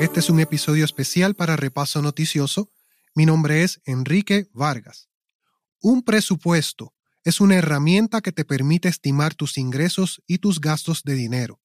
[0.00, 2.72] Este es un episodio especial para Repaso Noticioso.
[3.14, 5.10] Mi nombre es Enrique Vargas.
[5.82, 6.94] Un presupuesto
[7.24, 11.60] es una herramienta que te permite estimar tus ingresos y tus gastos de dinero.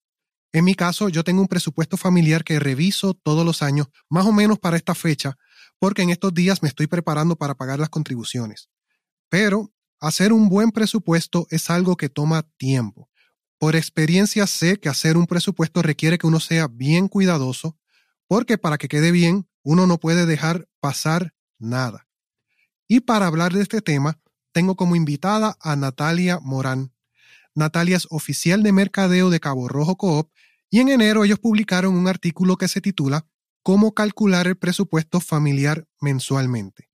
[0.51, 4.33] En mi caso, yo tengo un presupuesto familiar que reviso todos los años, más o
[4.33, 5.37] menos para esta fecha,
[5.79, 8.69] porque en estos días me estoy preparando para pagar las contribuciones.
[9.33, 13.09] Pero hacer un buen presupuesto es algo que toma tiempo.
[13.57, 17.75] Por experiencia sé que hacer un presupuesto requiere que uno sea bien cuidadoso,
[18.27, 22.07] porque para que quede bien, uno no puede dejar pasar nada.
[22.87, 24.19] Y para hablar de este tema,
[24.51, 26.93] tengo como invitada a Natalia Morán.
[27.55, 30.29] Natalia es oficial de mercadeo de Cabo Rojo Coop
[30.69, 33.25] y en enero ellos publicaron un artículo que se titula
[33.63, 36.91] Cómo calcular el presupuesto familiar mensualmente.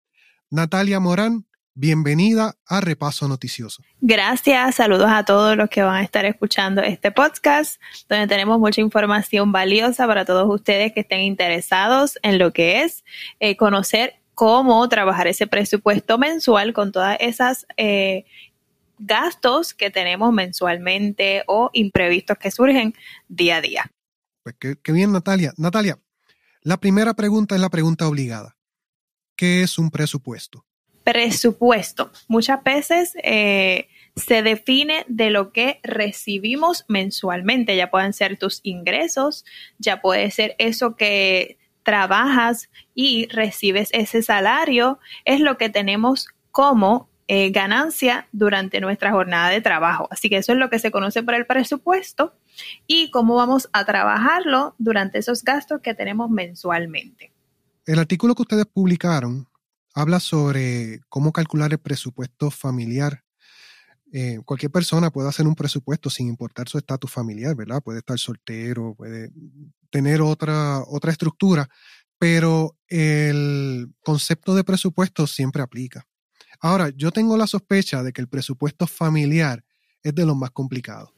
[0.50, 1.49] Natalia Morán,
[1.80, 3.84] bienvenida a Repaso Noticioso.
[4.02, 8.82] Gracias, saludos a todos los que van a estar escuchando este podcast, donde tenemos mucha
[8.82, 13.06] información valiosa para todos ustedes que estén interesados en lo que es
[13.40, 18.26] eh, conocer cómo trabajar ese presupuesto mensual con todas esas eh,
[18.98, 22.94] gastos que tenemos mensualmente o imprevistos que surgen
[23.30, 23.92] día a día.
[24.44, 25.54] Pues qué, bien, Natalia.
[25.56, 25.98] Natalia,
[26.62, 28.58] la primera pregunta es la pregunta obligada.
[29.38, 30.66] ¿Qué es un presupuesto?
[31.04, 32.12] Presupuesto.
[32.28, 37.76] Muchas veces eh, se define de lo que recibimos mensualmente.
[37.76, 39.46] Ya pueden ser tus ingresos,
[39.78, 47.10] ya puede ser eso que trabajas y recibes ese salario, es lo que tenemos como
[47.28, 50.08] eh, ganancia durante nuestra jornada de trabajo.
[50.12, 52.34] Así que eso es lo que se conoce por el presupuesto
[52.88, 57.32] y cómo vamos a trabajarlo durante esos gastos que tenemos mensualmente.
[57.86, 59.48] El artículo que ustedes publicaron
[59.94, 63.24] habla sobre cómo calcular el presupuesto familiar.
[64.12, 67.82] Eh, cualquier persona puede hacer un presupuesto sin importar su estatus familiar, ¿verdad?
[67.82, 69.32] Puede estar soltero, puede
[69.90, 71.70] tener otra, otra estructura,
[72.18, 76.06] pero el concepto de presupuesto siempre aplica.
[76.60, 79.64] Ahora, yo tengo la sospecha de que el presupuesto familiar
[80.04, 81.12] es de los más complicados.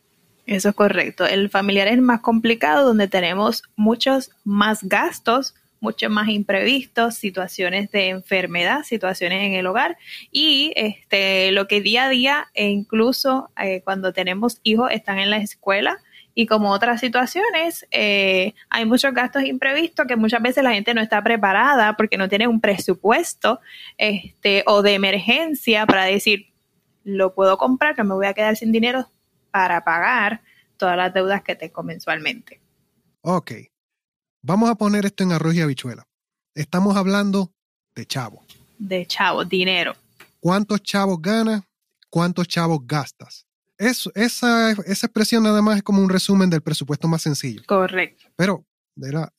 [0.45, 1.25] Eso es correcto.
[1.25, 8.09] El familiar es más complicado donde tenemos muchos más gastos, muchos más imprevistos, situaciones de
[8.09, 9.97] enfermedad, situaciones en el hogar
[10.31, 15.29] y este, lo que día a día e incluso eh, cuando tenemos hijos están en
[15.29, 15.99] la escuela,
[16.33, 21.01] y como otras situaciones, eh, hay muchos gastos imprevistos que muchas veces la gente no
[21.01, 23.59] está preparada porque no tiene un presupuesto
[23.97, 26.53] este, o de emergencia para decir,
[27.03, 29.09] lo puedo comprar, que me voy a quedar sin dinero
[29.51, 30.41] para pagar
[30.77, 32.61] todas las deudas que tengo mensualmente.
[33.21, 33.51] Ok,
[34.41, 36.07] vamos a poner esto en arroz y habichuela.
[36.55, 37.53] Estamos hablando
[37.95, 38.45] de chavo.
[38.77, 39.95] De chavo, dinero.
[40.39, 41.63] ¿Cuántos chavos ganas?
[42.09, 43.45] ¿Cuántos chavos gastas?
[44.13, 47.63] esa, expresión nada más es como un resumen del presupuesto más sencillo.
[47.65, 48.25] Correcto.
[48.35, 48.65] Pero,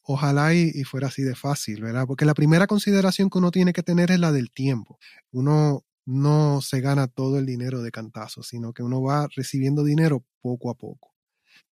[0.02, 2.06] ojalá y, fuera así de fácil, ¿verdad?
[2.06, 4.98] Porque la primera consideración que uno tiene que tener es la del tiempo.
[5.30, 10.24] Uno no se gana todo el dinero de cantazo, sino que uno va recibiendo dinero
[10.40, 11.14] poco a poco.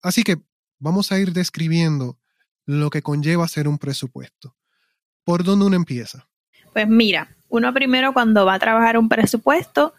[0.03, 0.37] Así que
[0.77, 2.19] vamos a ir describiendo
[2.69, 4.55] lo que conlleva hacer un presupuesto.
[5.23, 6.27] ¿Por dónde uno empieza?
[6.71, 9.95] Pues mira, uno primero cuando va a trabajar un presupuesto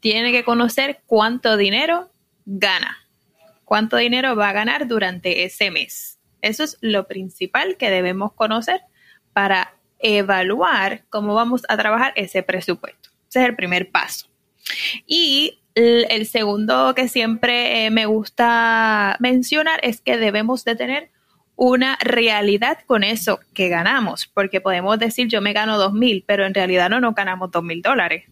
[0.00, 2.10] tiene que conocer cuánto dinero
[2.46, 2.96] gana,
[3.66, 6.18] cuánto dinero va a ganar durante ese mes.
[6.40, 8.80] Eso es lo principal que debemos conocer
[9.34, 13.10] para evaluar cómo vamos a trabajar ese presupuesto.
[13.28, 14.28] Ese es el primer paso.
[15.06, 21.10] Y el segundo que siempre eh, me gusta mencionar es que debemos de tener
[21.60, 26.46] una realidad con eso que ganamos, porque podemos decir yo me gano dos mil, pero
[26.46, 28.24] en realidad no nos ganamos dos mil dólares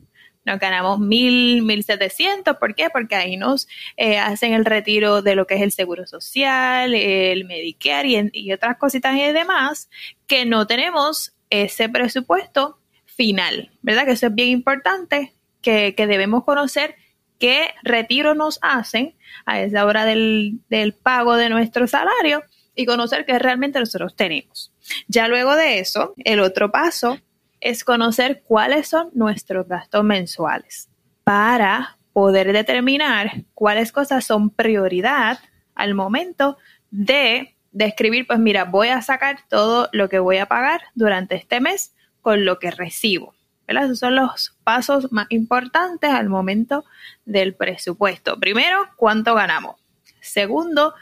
[0.46, 2.56] nos ganamos mil, mil setecientos.
[2.56, 2.88] ¿Por qué?
[2.88, 3.66] Porque ahí nos
[3.96, 8.52] eh, hacen el retiro de lo que es el seguro social, el Medicare y, y
[8.52, 9.90] otras cositas y demás
[10.28, 14.04] que no tenemos ese presupuesto final, ¿verdad?
[14.04, 16.94] Que eso es bien importante, que, que debemos conocer
[17.40, 19.16] qué retiro nos hacen
[19.46, 22.44] a esa hora del, del pago de nuestro salario
[22.76, 24.72] y conocer qué realmente nosotros tenemos.
[25.08, 27.18] Ya luego de eso, el otro paso
[27.60, 30.88] es conocer cuáles son nuestros gastos mensuales
[31.24, 35.40] para poder determinar cuáles cosas son prioridad
[35.74, 36.58] al momento
[36.90, 41.60] de describir, pues mira, voy a sacar todo lo que voy a pagar durante este
[41.60, 43.34] mes con lo que recibo.
[43.66, 46.84] Esos son los pasos más importantes al momento
[47.24, 48.38] del presupuesto.
[48.38, 49.76] Primero, cuánto ganamos.
[50.20, 50.94] Segundo,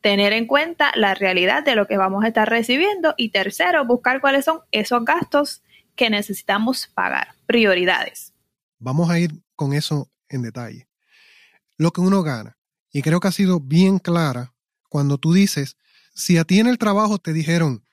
[0.00, 3.14] tener en cuenta la realidad de lo que vamos a estar recibiendo.
[3.16, 5.62] Y tercero, buscar cuáles son esos gastos
[5.96, 8.32] que necesitamos pagar, prioridades.
[8.78, 10.88] Vamos a ir con eso en detalle.
[11.76, 12.56] Lo que uno gana,
[12.92, 14.54] y creo que ha sido bien clara
[14.88, 15.76] cuando tú dices,
[16.14, 17.84] si a ti en el trabajo te dijeron,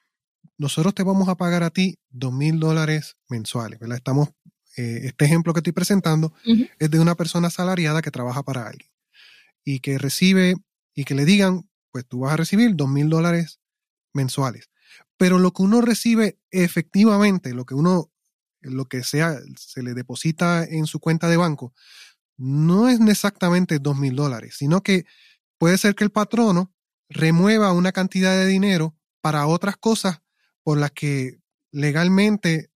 [0.58, 3.98] nosotros te vamos a pagar a ti dos mil dólares mensuales, ¿verdad?
[3.98, 4.30] Estamos,
[4.78, 6.34] eh, este ejemplo que estoy presentando
[6.80, 8.90] es de una persona asalariada que trabaja para alguien
[9.64, 10.56] y que recibe
[10.94, 13.62] y que le digan, pues tú vas a recibir dos mil dólares
[14.14, 14.70] mensuales.
[15.16, 18.12] Pero lo que uno recibe efectivamente, lo que uno,
[18.60, 21.74] lo que sea, se le deposita en su cuenta de banco,
[22.36, 25.06] no es exactamente dos mil dólares, sino que
[25.58, 26.74] puede ser que el patrono
[27.08, 30.22] remueva una cantidad de dinero para otras cosas
[30.64, 31.40] por las que
[31.72, 32.72] legalmente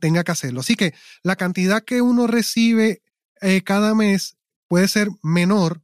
[0.00, 0.60] tenga que hacerlo.
[0.60, 3.02] Así que la cantidad que uno recibe
[3.42, 5.82] eh, cada mes puede ser menor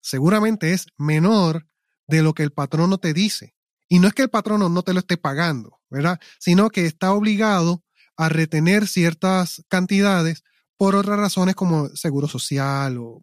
[0.00, 1.66] seguramente es menor
[2.06, 3.54] de lo que el patrono te dice.
[3.88, 6.20] Y no es que el patrono no te lo esté pagando, ¿verdad?
[6.38, 7.84] Sino que está obligado
[8.16, 10.42] a retener ciertas cantidades
[10.76, 13.22] por otras razones como seguro social o,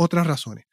[0.00, 0.64] otras razones.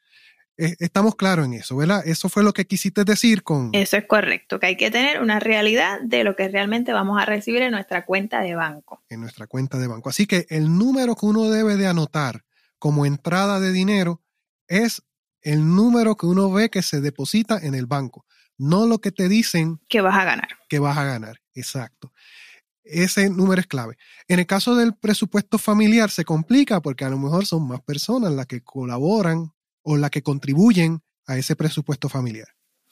[0.56, 2.06] Eh, estamos claros en eso, ¿verdad?
[2.06, 3.70] Eso fue lo que quisiste decir con...
[3.72, 7.24] Eso es correcto, que hay que tener una realidad de lo que realmente vamos a
[7.24, 9.02] recibir en nuestra cuenta de banco.
[9.08, 10.08] En nuestra cuenta de banco.
[10.08, 12.44] Así que el número que uno debe de anotar
[12.78, 14.22] como entrada de dinero
[14.68, 15.02] es
[15.42, 18.26] el número que uno ve que se deposita en el banco,
[18.58, 20.48] no lo que te dicen que vas a ganar.
[20.68, 22.12] Que vas a ganar, exacto.
[22.82, 23.96] Ese número es clave.
[24.28, 28.32] En el caso del presupuesto familiar se complica porque a lo mejor son más personas
[28.32, 29.52] las que colaboran
[29.82, 32.48] o las que contribuyen a ese presupuesto familiar.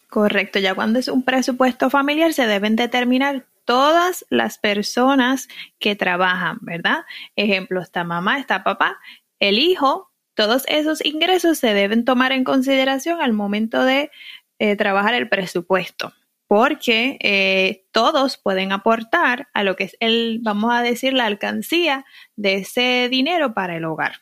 [0.08, 5.48] Correcto, ya cuando es un presupuesto familiar se deben determinar todas las personas
[5.78, 7.04] que trabajan, ¿verdad?
[7.34, 8.98] Ejemplo, está mamá, está papá,
[9.38, 14.10] el hijo, todos esos ingresos se deben tomar en consideración al momento de
[14.58, 16.12] eh, trabajar el presupuesto
[16.46, 22.04] porque eh, todos pueden aportar a lo que es el, vamos a decir, la alcancía
[22.36, 24.20] de ese dinero para el hogar.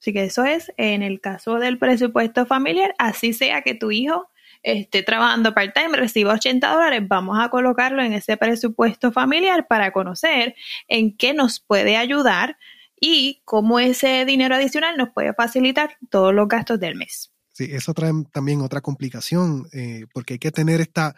[0.00, 4.28] Así que eso es en el caso del presupuesto familiar, así sea que tu hijo
[4.64, 10.54] esté trabajando part-time, reciba 80 dólares, vamos a colocarlo en ese presupuesto familiar para conocer
[10.88, 12.58] en qué nos puede ayudar
[13.04, 17.32] y cómo ese dinero adicional nos puede facilitar todos los gastos del mes.
[17.50, 21.16] Sí, eso trae también otra complicación, eh, porque hay que tener esta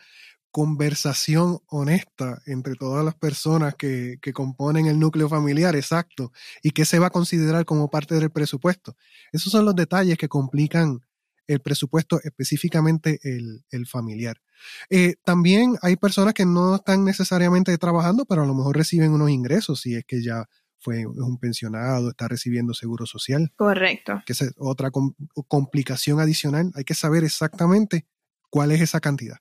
[0.51, 6.33] conversación honesta entre todas las personas que, componen el núcleo familiar, exacto,
[6.63, 8.97] y qué se va a considerar como parte del presupuesto.
[9.31, 11.01] Esos son los detalles que complican
[11.47, 14.41] el presupuesto, específicamente el, familiar.
[14.89, 19.29] Eh, también hay personas que no están necesariamente trabajando, pero a lo mejor reciben unos
[19.29, 20.49] ingresos, si es que ya
[20.85, 23.51] fue un pensionado, está recibiendo seguro social.
[23.57, 24.23] Correcto.
[24.27, 24.91] Que es otra
[25.49, 26.71] complicación adicional.
[26.75, 28.07] Hay que saber exactamente
[28.51, 29.39] cuál es esa cantidad.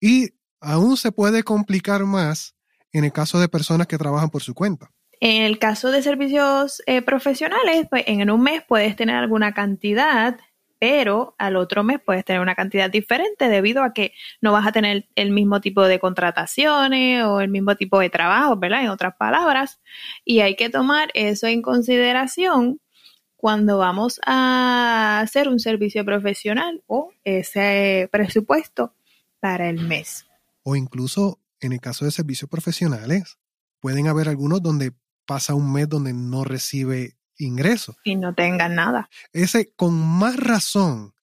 [0.00, 0.30] Y
[0.60, 2.54] aún se puede complicar más
[2.92, 4.90] en el caso de personas que trabajan por su cuenta.
[5.20, 10.38] En el caso de servicios eh, profesionales, pues en un mes puedes tener alguna cantidad,
[10.78, 14.72] pero al otro mes puedes tener una cantidad diferente debido a que no vas a
[14.72, 18.82] tener el mismo tipo de contrataciones o el mismo tipo de trabajo, ¿verdad?
[18.82, 19.80] En otras palabras,
[20.24, 22.80] y hay que tomar eso en consideración
[23.36, 28.94] cuando vamos a hacer un servicio profesional o ese presupuesto
[29.40, 30.26] para el mes
[30.64, 33.38] o incluso en el caso de servicios profesionales,
[33.78, 34.92] pueden haber algunos donde
[35.26, 37.96] pasa un mes donde no recibe ingresos.
[38.04, 39.08] Y no tengan nada.
[39.32, 41.14] Ese, con más razón,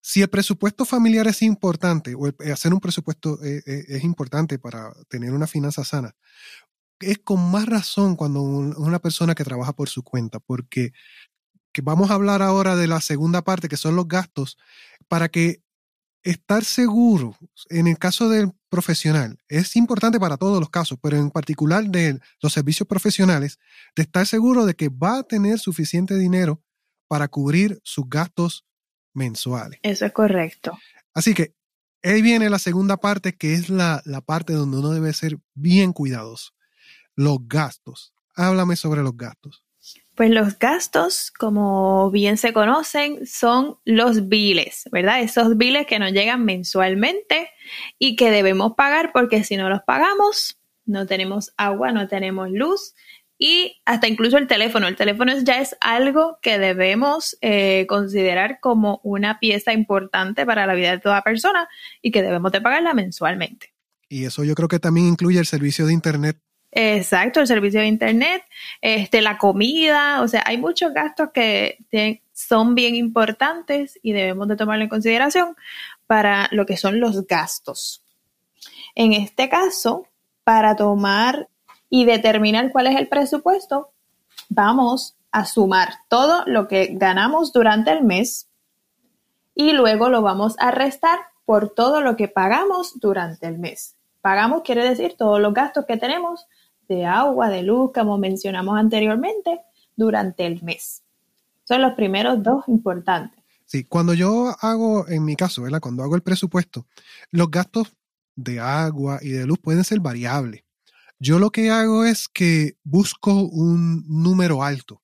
[0.00, 4.58] si el presupuesto familiar es importante, o hacer un presupuesto es, eh, eh, es importante
[4.58, 6.14] para tener una finanza sana,
[7.00, 10.92] es con más razón cuando una persona que trabaja por su cuenta, porque
[11.72, 14.58] que vamos a hablar ahora de la segunda parte, que son los gastos,
[15.06, 15.62] para que
[16.22, 17.36] estar seguro,
[17.68, 22.20] en el caso del profesional, es importante para todos los casos, pero en particular de
[22.40, 23.58] los servicios profesionales,
[23.96, 26.62] de estar seguro de que va a tener suficiente dinero
[27.08, 28.66] para cubrir sus gastos
[29.14, 29.80] mensuales.
[29.82, 30.78] Eso es correcto.
[31.14, 31.54] Así que
[32.02, 35.92] ahí viene la segunda parte, que es la, la parte donde uno debe ser bien
[35.92, 36.52] cuidadoso.
[37.14, 38.14] Los gastos.
[38.36, 39.64] Háblame sobre los gastos.
[40.18, 45.20] Pues los gastos, como bien se conocen, son los biles, ¿verdad?
[45.20, 47.50] Esos biles que nos llegan mensualmente
[48.00, 52.96] y que debemos pagar porque si no los pagamos, no tenemos agua, no tenemos luz
[53.38, 54.88] y hasta incluso el teléfono.
[54.88, 60.74] El teléfono ya es algo que debemos eh, considerar como una pieza importante para la
[60.74, 61.68] vida de toda persona
[62.02, 63.72] y que debemos de pagarla mensualmente.
[64.08, 67.86] Y eso yo creo que también incluye el servicio de Internet Exacto, el servicio de
[67.86, 68.44] internet,
[68.82, 71.78] este, la comida, o sea, hay muchos gastos que
[72.32, 75.56] son bien importantes y debemos de tomarlo en consideración
[76.06, 78.04] para lo que son los gastos.
[78.94, 80.06] En este caso,
[80.44, 81.48] para tomar
[81.90, 83.92] y determinar cuál es el presupuesto,
[84.48, 88.48] vamos a sumar todo lo que ganamos durante el mes
[89.54, 93.96] y luego lo vamos a restar por todo lo que pagamos durante el mes.
[94.20, 96.46] Pagamos quiere decir todos los gastos que tenemos
[96.88, 99.60] de agua, de luz, como mencionamos anteriormente,
[99.94, 101.02] durante el mes.
[101.64, 103.38] Son los primeros dos importantes.
[103.66, 105.62] Sí, cuando yo hago, en mi caso.
[105.80, 106.86] Cuando hago el presupuesto,
[107.30, 107.94] los gastos
[108.34, 110.62] de agua y de luz pueden ser variables.
[111.18, 115.02] Yo lo que hago es que busco un número alto.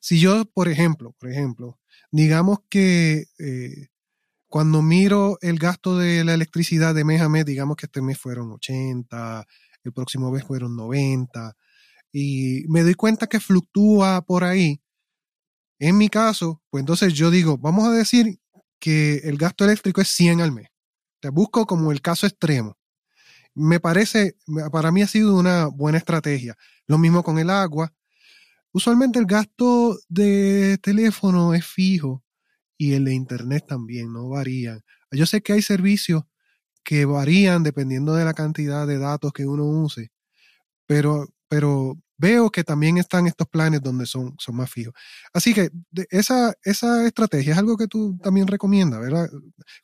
[0.00, 1.78] Si yo, por ejemplo, por ejemplo,
[2.10, 3.88] digamos que eh,
[4.48, 8.18] cuando miro el gasto de la electricidad de mes a mes, digamos que este mes
[8.18, 9.46] fueron 80,
[9.84, 11.56] el próximo mes fueron 90,
[12.12, 14.80] y me doy cuenta que fluctúa por ahí.
[15.78, 18.38] En mi caso, pues entonces yo digo, vamos a decir
[18.78, 20.68] que el gasto eléctrico es 100 al mes.
[21.20, 22.76] Te busco como el caso extremo.
[23.54, 24.36] Me parece,
[24.72, 26.56] para mí ha sido una buena estrategia.
[26.86, 27.92] Lo mismo con el agua.
[28.72, 32.24] Usualmente el gasto de teléfono es fijo
[32.76, 34.82] y el de internet también, no varían.
[35.10, 36.24] Yo sé que hay servicios
[36.84, 40.10] que varían dependiendo de la cantidad de datos que uno use,
[40.86, 44.94] pero, pero veo que también están estos planes donde son, son más fijos.
[45.32, 45.70] Así que
[46.10, 49.28] esa, esa estrategia es algo que tú también recomiendas, ¿verdad?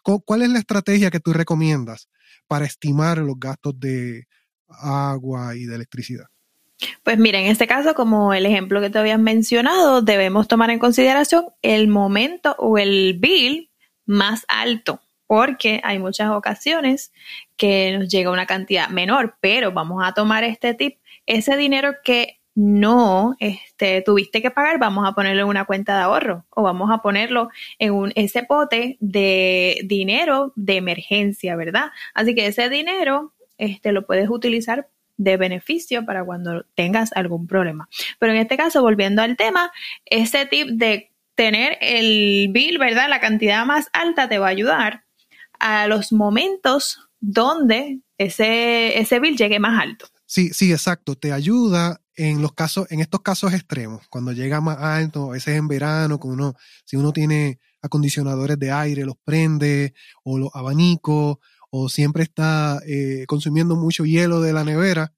[0.02, 2.08] ¿Cuál es la estrategia que tú recomiendas
[2.46, 4.26] para estimar los gastos de
[4.68, 6.26] agua y de electricidad?
[7.02, 10.78] Pues mira, en este caso, como el ejemplo que te habías mencionado, debemos tomar en
[10.78, 13.70] consideración el momento o el bill
[14.06, 17.12] más alto, porque hay muchas ocasiones
[17.56, 22.40] que nos llega una cantidad menor, pero vamos a tomar este tip, ese dinero que
[22.56, 26.90] no este, tuviste que pagar, vamos a ponerlo en una cuenta de ahorro o vamos
[26.90, 31.92] a ponerlo en un, ese pote de dinero de emergencia, ¿verdad?
[32.12, 37.88] Así que ese dinero este, lo puedes utilizar de beneficio para cuando tengas algún problema.
[38.18, 39.70] Pero en este caso, volviendo al tema,
[40.06, 43.08] ese tip de tener el bill, ¿verdad?
[43.08, 45.04] La cantidad más alta te va a ayudar
[45.60, 50.06] a los momentos donde ese, ese bill llegue más alto.
[50.26, 51.16] Sí, sí, exacto.
[51.16, 55.56] Te ayuda en los casos, en estos casos extremos, cuando llega más alto, a veces
[55.56, 61.38] en verano, uno, si uno tiene acondicionadores de aire, los prende, o los abanicos,
[61.70, 65.12] o siempre está eh, consumiendo mucho hielo de la nevera,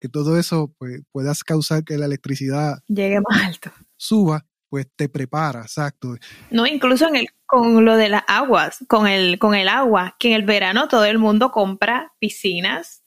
[0.00, 3.72] que todo eso pues, puedas causar que la electricidad llegue más alto.
[3.96, 6.14] Suba, pues te prepara, exacto.
[6.50, 10.28] No, incluso en el, con lo de las aguas, con el, con el agua, que
[10.28, 13.04] en el verano todo el mundo compra piscinas,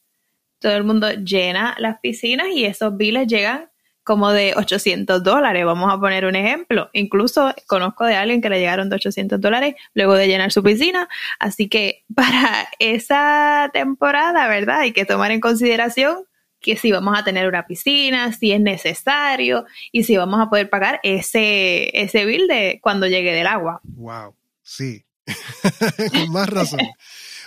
[0.60, 3.70] todo el mundo llena las piscinas y esos biles llegan
[4.06, 6.90] como de 800 dólares, vamos a poner un ejemplo.
[6.94, 11.10] Incluso conozco de alguien que le llegaron de 800 dólares luego de llenar su piscina.
[11.40, 14.80] Así que para esa temporada, ¿verdad?
[14.80, 16.24] Hay que tomar en consideración
[16.60, 20.70] que si vamos a tener una piscina, si es necesario y si vamos a poder
[20.70, 23.80] pagar ese, ese bill de cuando llegue del agua.
[23.84, 25.06] Wow, sí,
[26.12, 26.80] con más razón.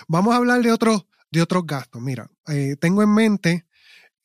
[0.07, 2.01] vamos a hablar de otros de otros gastos.
[2.01, 3.65] Mira, eh, tengo en mente,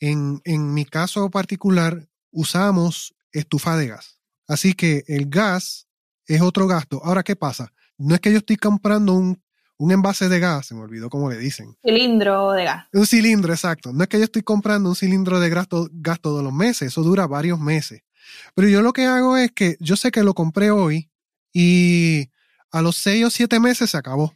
[0.01, 4.19] en, en mi caso particular, usamos estufa de gas.
[4.49, 5.87] Así que el gas
[6.27, 7.01] es otro gasto.
[7.05, 7.73] Ahora, ¿qué pasa?
[7.97, 9.43] No es que yo estoy comprando un,
[9.79, 11.77] envase de gas, se me olvidó cómo le dicen.
[11.83, 12.87] Cilindro de gas.
[12.93, 13.93] Un cilindro, exacto.
[13.93, 17.03] No es que yo estoy comprando un cilindro de gas, gas todos los meses, eso
[17.03, 18.03] dura varios meses.
[18.55, 21.11] Pero yo lo que hago es que yo sé que lo compré hoy
[21.53, 22.31] y
[22.71, 24.35] a los seis o siete meses se acabó.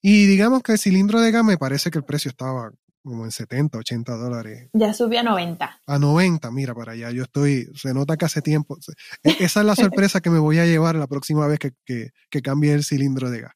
[0.00, 2.70] Y digamos que el cilindro de gas me parece que el precio estaba
[3.04, 4.70] como en 70, 80 dólares.
[4.72, 5.80] Ya subió a 90.
[5.86, 7.10] A 90, mira para allá.
[7.10, 8.78] Yo estoy, se nota que hace tiempo.
[9.22, 12.42] E, esa es la sorpresa que me voy a llevar la próxima vez que, que,
[12.42, 13.52] cambie el cilindro de gas.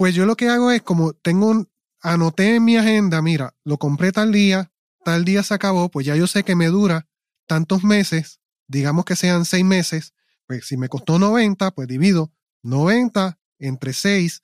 [0.00, 1.68] Pues yo lo que hago es como tengo un,
[2.00, 4.72] anoté en mi agenda, mira, lo compré tal día,
[5.04, 7.06] tal día se acabó, pues ya yo sé que me dura
[7.46, 10.14] tantos meses, digamos que sean seis meses,
[10.46, 14.42] pues si me costó 90, pues divido 90 entre 6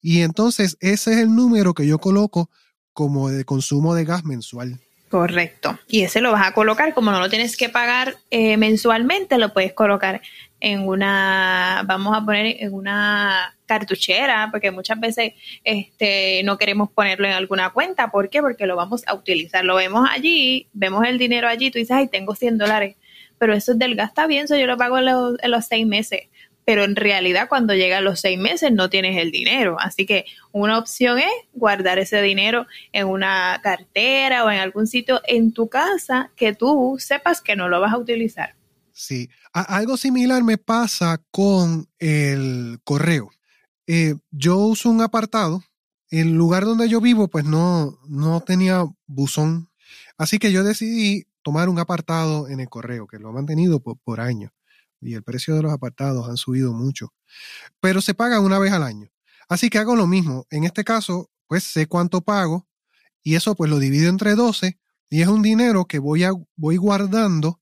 [0.00, 2.48] y entonces ese es el número que yo coloco
[2.94, 4.80] como de consumo de gas mensual.
[5.10, 5.78] Correcto.
[5.86, 9.52] Y ese lo vas a colocar, como no lo tienes que pagar eh, mensualmente, lo
[9.52, 10.22] puedes colocar
[10.60, 15.32] en una, vamos a poner en una cartuchera, porque muchas veces
[15.64, 18.10] este, no queremos ponerlo en alguna cuenta.
[18.10, 18.40] ¿Por qué?
[18.40, 19.64] Porque lo vamos a utilizar.
[19.64, 22.96] Lo vemos allí, vemos el dinero allí, tú dices, ay, tengo 100 dólares,
[23.38, 25.86] pero eso es del gas, está bien, yo lo pago en los, en los seis
[25.86, 26.28] meses
[26.64, 29.76] pero en realidad cuando llegan los seis meses no tienes el dinero.
[29.78, 35.20] Así que una opción es guardar ese dinero en una cartera o en algún sitio
[35.26, 38.54] en tu casa que tú sepas que no lo vas a utilizar.
[38.92, 43.30] Sí, algo similar me pasa con el correo.
[43.86, 45.62] Eh, yo uso un apartado.
[46.10, 49.70] El lugar donde yo vivo pues no, no tenía buzón.
[50.16, 53.98] Así que yo decidí tomar un apartado en el correo, que lo ha mantenido por,
[53.98, 54.52] por años
[55.04, 57.12] y el precio de los apartados han subido mucho,
[57.80, 59.08] pero se paga una vez al año.
[59.48, 60.46] Así que hago lo mismo.
[60.50, 62.66] En este caso, pues sé cuánto pago
[63.22, 64.78] y eso pues lo divido entre 12
[65.10, 67.60] y es un dinero que voy, a, voy guardando,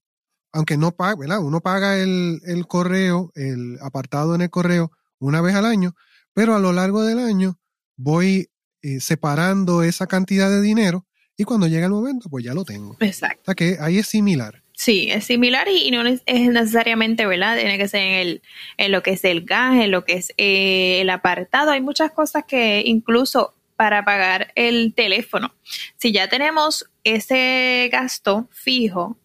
[0.52, 1.40] aunque no pague, ¿verdad?
[1.40, 5.94] Uno paga el, el correo, el apartado en el correo una vez al año,
[6.34, 7.58] pero a lo largo del año
[7.96, 8.48] voy
[8.82, 12.96] eh, separando esa cantidad de dinero y cuando llega el momento, pues ya lo tengo.
[13.00, 13.40] Exacto.
[13.42, 14.62] O sea que ahí es similar.
[14.74, 17.56] Sí, es similar y, no es, necesariamente, ¿verdad?
[17.56, 18.42] Tiene que ser en, el,
[18.78, 21.70] en lo que es el gas, en lo que es eh, el apartado.
[21.70, 25.54] Hay muchas cosas que incluso para pagar el teléfono,
[25.96, 29.16] si ya tenemos ese gasto fijo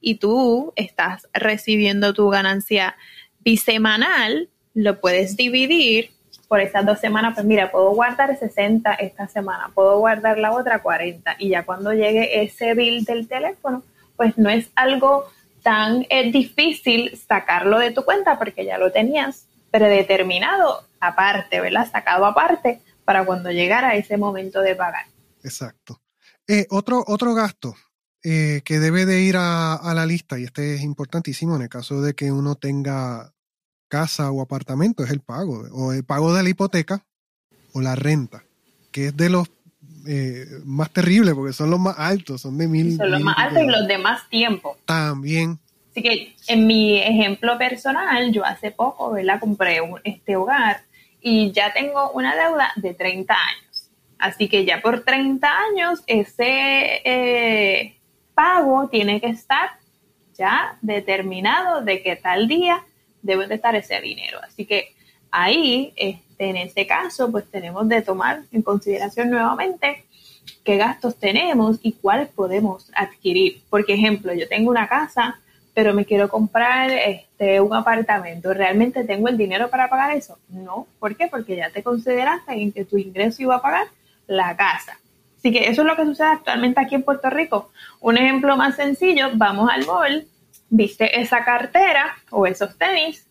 [0.00, 2.96] y tú estás recibiendo tu ganancia
[3.40, 6.10] bisemanal, lo puedes dividir
[6.50, 10.82] por esas dos semanas, pues mira, puedo guardar 60 esta semana, puedo guardar la otra
[10.82, 13.84] 40 y ya cuando llegue ese bill del teléfono,
[14.16, 15.26] pues no es algo
[15.62, 21.88] tan eh, difícil sacarlo de tu cuenta porque ya lo tenías predeterminado aparte, ¿verdad?
[21.88, 25.06] Sacado aparte para cuando llegara ese momento de pagar.
[25.44, 26.00] Exacto.
[26.48, 27.76] Eh, otro, otro gasto
[28.24, 31.68] eh, que debe de ir a, a, la lista, y este es importantísimo en el
[31.68, 33.34] caso de que uno tenga
[33.90, 37.04] casa o apartamento, es el pago, o el pago de la hipoteca
[37.72, 38.44] o la renta,
[38.92, 39.50] que es de los
[40.06, 42.96] eh, más terrible porque son los más altos, son de mil.
[42.96, 44.78] Son los más altos y los de más tiempo.
[44.86, 45.58] También.
[45.90, 49.40] Así que en mi ejemplo personal, yo hace poco, ¿verdad?
[49.40, 50.82] Compré este hogar
[51.20, 53.90] y ya tengo una deuda de 30 años.
[54.18, 57.98] Así que ya por 30 años ese eh,
[58.34, 59.70] pago tiene que estar
[60.38, 62.84] ya determinado de que tal día
[63.22, 64.38] debe de estar ese dinero.
[64.42, 64.94] Así que
[65.30, 70.04] ahí, este, en este caso, pues tenemos de tomar en consideración nuevamente
[70.64, 73.62] qué gastos tenemos y cuáles podemos adquirir.
[73.70, 75.40] Por ejemplo, yo tengo una casa,
[75.74, 78.52] pero me quiero comprar este, un apartamento.
[78.52, 80.38] ¿Realmente tengo el dinero para pagar eso?
[80.48, 80.86] No.
[80.98, 81.28] ¿Por qué?
[81.28, 83.86] Porque ya te consideraste en que tu ingreso iba a pagar
[84.26, 84.98] la casa.
[85.38, 87.70] Así que eso es lo que sucede actualmente aquí en Puerto Rico.
[88.00, 90.26] Un ejemplo más sencillo, vamos al mall,
[90.70, 93.26] viste esa cartera o esos tenis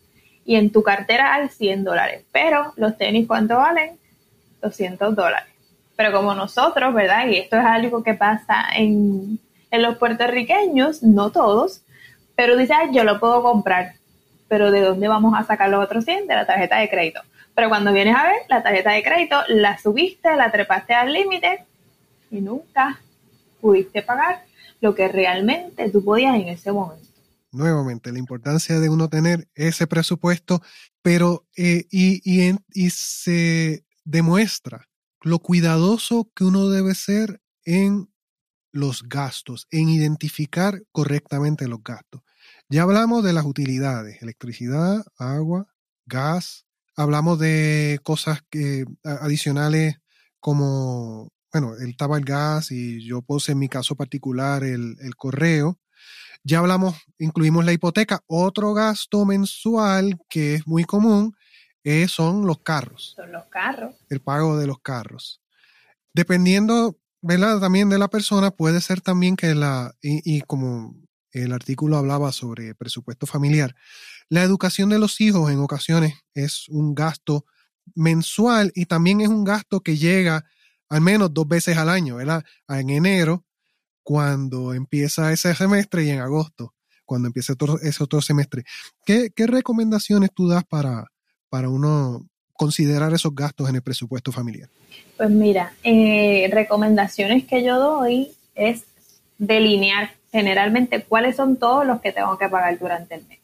[0.46, 3.98] y en tu cartera hay 100 dólares, pero los tenis ¿cuánto valen?
[4.62, 5.48] 200 dólares.
[5.96, 7.28] Pero como nosotros, ¿verdad?
[7.28, 9.40] Y esto es algo que pasa en,
[9.72, 11.82] en los puertorriqueños, no todos,
[12.36, 13.94] pero dice, yo lo puedo comprar,
[14.48, 16.28] pero ¿de dónde vamos a sacar los otros 100?
[16.28, 17.22] De la tarjeta de crédito.
[17.54, 21.66] Pero cuando vienes a ver, la tarjeta de crédito la subiste, la trepaste al límite
[22.32, 23.00] y nunca
[23.60, 24.44] pudiste pagar
[24.80, 27.09] lo que realmente tú podías en ese momento
[27.52, 30.62] nuevamente, la importancia de uno tener ese presupuesto,
[31.02, 34.88] pero eh, y, y, y se demuestra
[35.22, 38.10] lo cuidadoso que uno debe ser en
[38.72, 42.22] los gastos, en identificar correctamente los gastos.
[42.70, 45.68] Ya hablamos de las utilidades, electricidad, agua,
[46.06, 49.96] gas, hablamos de cosas que, adicionales
[50.40, 55.16] como, bueno, el tabaco, el gas y yo puse en mi caso particular el, el
[55.16, 55.79] correo,
[56.44, 58.24] ya hablamos, incluimos la hipoteca.
[58.28, 61.36] Otro gasto mensual que es muy común
[61.84, 63.14] eh, son los carros.
[63.16, 63.96] Son los carros.
[64.10, 65.42] El pago de los carros.
[66.14, 67.60] Dependiendo, ¿verdad?
[67.60, 70.96] También de la persona, puede ser también que la, y, como
[71.32, 73.76] el artículo hablaba sobre presupuesto familiar,
[74.30, 77.46] la educación de los hijos en ocasiones es un gasto
[77.96, 80.46] mensual y también es un gasto que llega
[80.90, 82.44] al menos dos veces al año, ¿verdad?
[82.68, 83.46] En enero
[84.04, 86.74] cuando empieza ese semestre y en agosto,
[87.06, 88.64] cuando empieza ese otro semestre.
[89.06, 91.06] ¿Qué, recomendaciones tú das para,
[91.50, 94.70] para uno considerar esos gastos en el presupuesto familiar?
[95.18, 98.84] Pues mira, eh, recomendaciones que yo doy es
[99.38, 103.40] delinear generalmente cuáles son todos los que tengo que pagar durante el mes.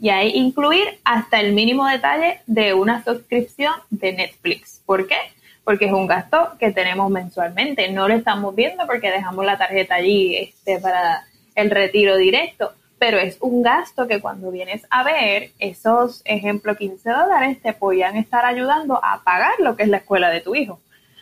[0.00, 4.80] Y ahí incluir hasta el mínimo detalle de una suscripción de Netflix.
[4.84, 5.16] ¿Por qué?
[5.64, 7.90] Porque es un gasto que tenemos mensualmente.
[7.90, 13.18] No lo estamos viendo porque dejamos la tarjeta allí este, para el retiro directo, pero
[13.18, 18.44] es un gasto que cuando vienes a ver esos, ejemplo, 15 dólares te podían estar
[18.44, 20.80] ayudando a pagar lo que es la escuela de tu hijo.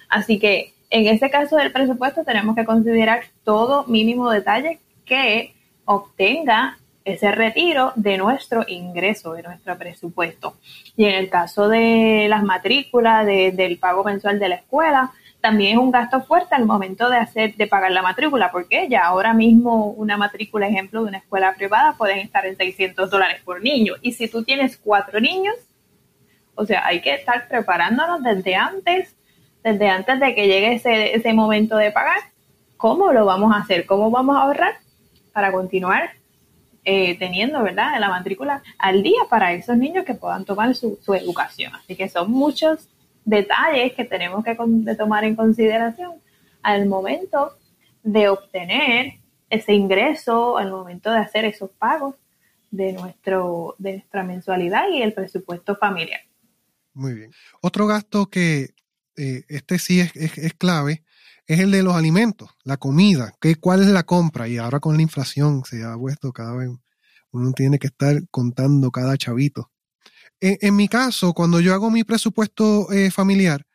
[0.09, 6.80] Así que en ese caso del presupuesto tenemos que considerar todo mínimo detalle que obtenga
[7.13, 10.57] ese retiro de nuestro ingreso, de nuestro presupuesto.
[10.97, 15.79] Y en el caso de las matrículas, del pago mensual de la escuela, también es
[15.79, 19.87] un gasto fuerte al momento de hacer, de pagar la matrícula, porque ya ahora mismo
[19.87, 23.95] una matrícula, ejemplo, de una escuela privada pueden estar en 600 dólares por niño.
[24.03, 25.55] Y si tú tienes cuatro niños,
[26.55, 29.17] o sea, hay que estar preparándonos desde antes,
[29.63, 32.21] desde antes de que llegue ese, ese momento de pagar.
[32.77, 33.87] ¿Cómo lo vamos a hacer?
[33.87, 34.75] ¿Cómo vamos a ahorrar
[35.33, 36.20] para continuar
[36.85, 41.75] eh, teniendo, ¿verdad?, la matrícula al día para esos niños que puedan tomar su, educación.
[41.75, 42.89] Así que son muchos
[43.25, 44.57] detalles que tenemos que
[44.97, 46.13] tomar en consideración
[46.63, 47.57] al momento
[48.03, 49.15] de obtener
[49.51, 52.15] ese ingreso, al momento de hacer esos pagos
[52.71, 56.21] de, nuestro, de nuestra mensualidad y el presupuesto familiar.
[56.95, 57.33] Muy bien.
[57.61, 58.71] Otro gasto que
[59.17, 61.03] eh, este sí es, es, clave
[61.51, 64.47] es el de los alimentos, la comida, que, cuál es la compra.
[64.47, 66.71] Y ahora con la inflación se ha puesto cada vez,
[67.33, 69.69] uno tiene que estar contando cada chavito.
[70.39, 73.67] En, mi caso, cuando yo hago mi presupuesto eh, familiar,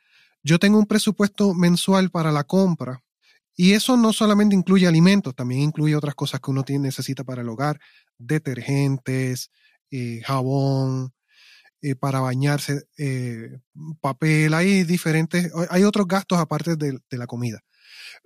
[0.41, 3.03] yo tengo un presupuesto mensual para la compra.
[3.57, 7.41] Y eso no solamente incluye alimentos, también incluye otras cosas que uno tiene, necesita para
[7.41, 7.81] el hogar,
[8.17, 9.51] detergentes,
[9.91, 11.13] eh, jabón,
[11.99, 12.83] para bañarse,
[14.01, 17.61] papel, hay diferentes, hay otros gastos aparte de, la comida.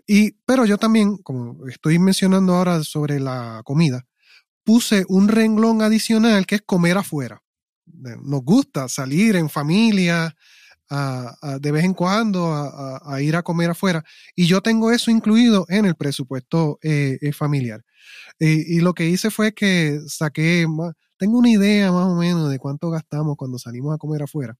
[0.07, 4.05] Y, pero yo también, como estoy mencionando ahora sobre la comida,
[4.63, 7.41] puse un renglón adicional que es comer afuera.
[7.85, 10.35] Nos gusta salir en familia,
[11.59, 14.03] de vez en cuando a, ir a comer afuera.
[14.35, 17.83] Y yo tengo eso incluido en el presupuesto eh, eh, familiar.
[18.39, 20.65] y lo que hice fue que saqué,
[21.19, 24.57] tengo una idea más o menos de cuánto gastamos cuando salimos a comer afuera.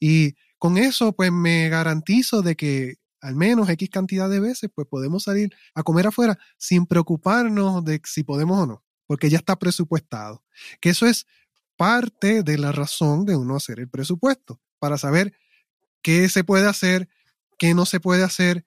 [0.00, 4.86] Y con eso, pues me garantizo de que al menos X cantidad de veces, pues
[4.88, 9.56] podemos salir a comer afuera sin preocuparnos de si podemos o no, porque ya está
[9.56, 10.44] presupuestado.
[10.80, 11.26] Que eso es
[11.76, 15.34] parte de la razón de uno hacer el presupuesto, para saber
[16.00, 17.08] qué se puede hacer,
[17.58, 18.64] qué no se puede hacer.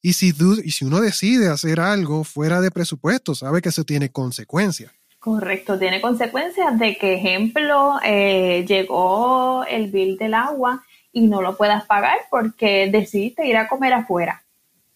[0.00, 0.32] Y si,
[0.64, 4.92] y si uno decide hacer algo fuera de presupuesto, sabe que eso tiene consecuencias.
[5.20, 11.58] Correcto, tiene consecuencias de que, ejemplo, eh, llegó el bill del agua y no lo
[11.58, 14.42] puedas pagar porque decidiste ir a comer afuera.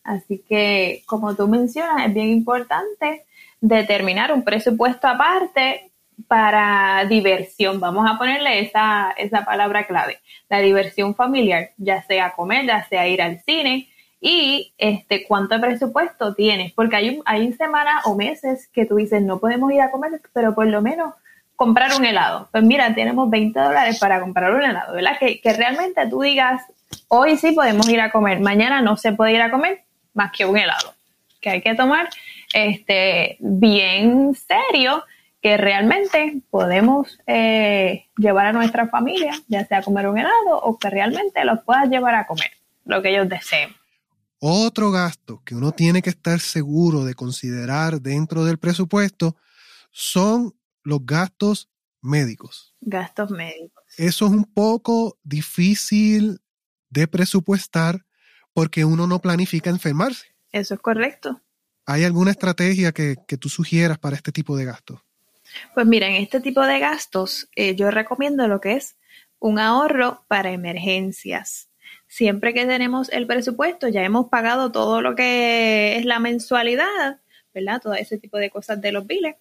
[0.02, 3.26] Así que, como tú mencionas, es bien importante
[3.60, 5.92] determinar un presupuesto aparte
[6.26, 7.78] para diversión.
[7.78, 13.06] Vamos a ponerle esa, esa palabra clave, la diversión familiar, ya sea comer, ya sea
[13.08, 13.90] ir al cine
[14.26, 19.38] y este cuánto presupuesto tienes, porque hay, hay semanas o meses que tú dices no
[19.38, 21.12] podemos ir a comer, pero por lo menos
[21.56, 22.48] comprar un helado.
[22.50, 25.18] Pues mira, tenemos 20 dólares para comprar un helado, ¿verdad?
[25.20, 26.62] Que, que realmente tú digas,
[27.08, 29.82] hoy sí podemos ir a comer, mañana no se puede ir a comer
[30.14, 30.94] más que un helado.
[31.42, 32.08] Que hay que tomar
[32.54, 35.04] este bien serio
[35.42, 40.88] que realmente podemos eh, llevar a nuestra familia, ya sea comer un helado o que
[40.88, 42.52] realmente los puedas llevar a comer,
[42.86, 43.68] lo que ellos deseen.
[44.46, 49.36] Otro gasto que uno tiene que estar seguro de considerar dentro del presupuesto
[49.90, 51.70] son los gastos
[52.02, 52.74] médicos.
[52.82, 53.82] Gastos médicos.
[53.96, 56.42] Eso es un poco difícil
[56.90, 58.04] de presupuestar
[58.52, 60.26] porque uno no planifica enfermarse.
[60.52, 61.40] Eso es correcto.
[61.86, 65.00] ¿Hay alguna estrategia que, tú sugieras para este tipo de gastos?
[65.72, 68.96] Pues mira, en este tipo de gastos eh, yo recomiendo lo que es
[69.38, 71.70] un ahorro para emergencias.
[72.14, 77.20] Siempre que tenemos el presupuesto, ya hemos pagado todo lo que es la mensualidad,
[77.52, 77.80] ¿verdad?
[77.82, 79.34] Todo ese tipo de cosas de los biles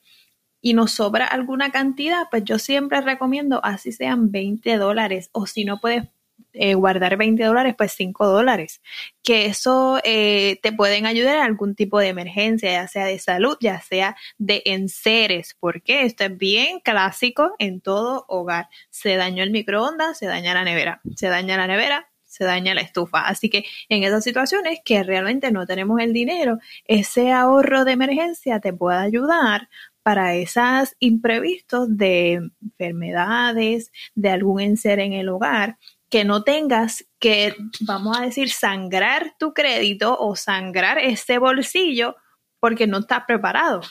[0.60, 5.66] y nos sobra alguna cantidad, pues yo siempre recomiendo así sean 20 dólares o si
[5.66, 6.06] no puedes
[6.54, 8.82] eh, guardar 20 dólares, pues 5 dólares,
[9.22, 13.56] que eso eh, te pueden ayudar en algún tipo de emergencia, ya sea de salud,
[13.62, 18.68] ya sea de enseres, porque esto es bien clásico en todo hogar.
[18.90, 22.82] Se dañó el microondas, se daña la nevera, se daña la nevera, se daña la
[22.82, 23.28] estufa.
[23.28, 28.60] Así que en esas situaciones que realmente no tenemos el dinero, ese ahorro de emergencia
[28.60, 29.70] te puede ayudar
[30.02, 35.78] para esos imprevistos de enfermedades, de algún enser en el hogar,
[36.10, 42.16] que no tengas que, vamos a decir, sangrar tu crédito o sangrar ese bolsillo
[42.60, 43.82] porque no estás preparado.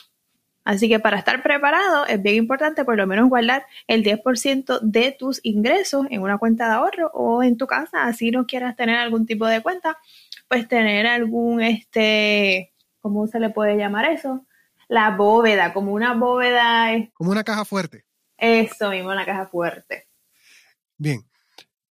[0.63, 5.15] Así que para estar preparado es bien importante por lo menos guardar el 10% de
[5.17, 8.97] tus ingresos en una cuenta de ahorro o en tu casa, así no quieras tener
[8.97, 9.97] algún tipo de cuenta,
[10.47, 14.45] pues tener algún, este, ¿cómo se le puede llamar eso?
[14.93, 16.89] la bóveda, como una bóveda.
[17.13, 18.05] Como una caja fuerte.
[18.37, 20.07] Eso mismo, una caja fuerte.
[20.97, 21.21] Bien.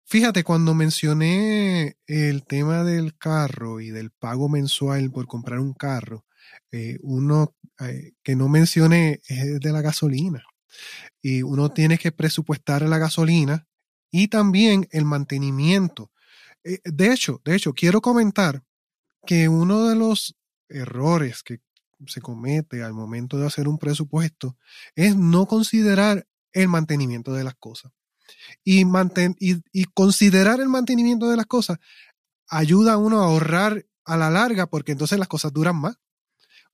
[0.05, 6.27] Fíjate, cuando mencioné el tema del carro y del pago mensual por comprar un carro,
[6.71, 7.55] eh, uno
[7.89, 10.45] eh, que no mencioné es de la gasolina.
[11.21, 13.67] Y uno tiene que presupuestar la gasolina
[14.11, 16.11] y también el mantenimiento.
[16.65, 18.63] Eh, de hecho, de hecho, quiero comentar
[19.27, 20.37] que uno de los
[20.69, 21.61] errores que
[22.07, 24.57] se comete al momento de hacer un presupuesto
[24.95, 27.93] es no considerar el mantenimiento de las cosas.
[28.65, 28.85] Y,
[29.39, 31.79] y, considerar el mantenimiento de las cosas
[32.49, 35.97] ayuda a uno a ahorrar a la larga porque entonces las cosas duran más.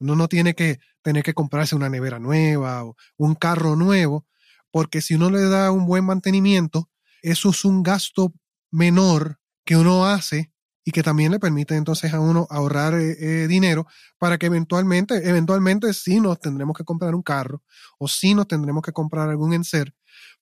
[0.01, 4.27] Uno no tiene que tener que comprarse una nevera nueva o un carro nuevo,
[4.71, 6.91] porque si uno le da un buen mantenimiento,
[7.23, 8.33] eso es un gasto
[8.71, 10.53] menor que uno hace
[10.85, 15.29] y que también le permite entonces a uno ahorrar eh, eh, dinero para que eventualmente,
[15.29, 17.63] eventualmente sí nos tendremos que comprar un carro
[17.99, 19.95] o sí nos tendremos que comprar algún enser,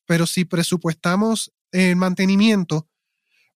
[0.07, 2.89] pero si presupuestamos el mantenimiento,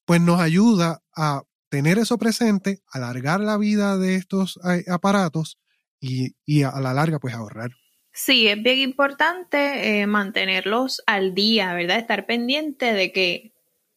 [0.05, 5.59] pues nos ayuda a tener eso presente, alargar la vida de estos eh, aparatos
[6.01, 7.71] y, a la larga pues ahorrar.
[8.13, 11.99] Sí, es bien importante mantenerlos al día, ¿verdad?
[11.99, 13.53] Estar pendiente de que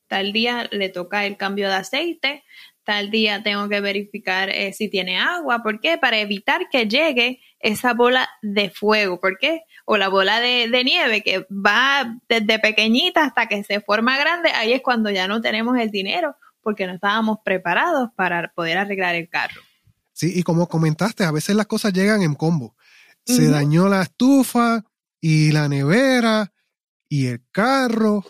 [0.08, 2.44] tal día le toca el cambio de aceite,
[2.84, 5.64] tal día tengo que verificar eh, si tiene agua.
[5.64, 5.98] ¿Por qué?
[5.98, 9.20] Para evitar que llegue esa bola de fuego.
[9.20, 9.64] ¿Por qué?
[9.86, 14.50] O la bola de, nieve que va desde pequeñita hasta que se forma grande.
[14.52, 19.16] Ahí es cuando ya no tenemos el dinero porque no estábamos preparados para poder arreglar
[19.16, 19.62] el carro.
[20.14, 22.76] Sí, y como comentaste, a veces las cosas llegan en combo.
[23.26, 24.84] Se dañó la estufa
[25.20, 26.54] y la nevera
[27.08, 28.26] y el carro